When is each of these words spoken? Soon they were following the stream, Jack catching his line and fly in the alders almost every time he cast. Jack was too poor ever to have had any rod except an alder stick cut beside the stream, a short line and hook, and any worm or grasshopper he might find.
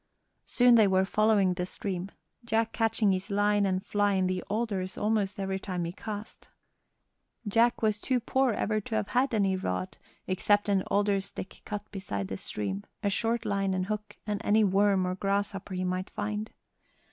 Soon 0.45 0.73
they 0.73 0.87
were 0.87 1.05
following 1.05 1.53
the 1.53 1.65
stream, 1.67 2.09
Jack 2.43 2.71
catching 2.71 3.11
his 3.11 3.29
line 3.29 3.67
and 3.67 3.85
fly 3.85 4.13
in 4.15 4.25
the 4.25 4.41
alders 4.49 4.97
almost 4.97 5.39
every 5.39 5.59
time 5.59 5.85
he 5.85 5.91
cast. 5.91 6.49
Jack 7.47 7.83
was 7.83 7.99
too 7.99 8.19
poor 8.19 8.51
ever 8.51 8.81
to 8.81 8.95
have 8.95 9.09
had 9.09 9.31
any 9.31 9.55
rod 9.55 9.97
except 10.25 10.69
an 10.69 10.81
alder 10.87 11.21
stick 11.21 11.61
cut 11.65 11.83
beside 11.91 12.29
the 12.29 12.37
stream, 12.37 12.83
a 13.03 13.11
short 13.11 13.45
line 13.45 13.75
and 13.75 13.85
hook, 13.85 14.17
and 14.25 14.41
any 14.43 14.63
worm 14.63 15.05
or 15.05 15.13
grasshopper 15.13 15.75
he 15.75 15.83
might 15.83 16.09
find. 16.09 16.49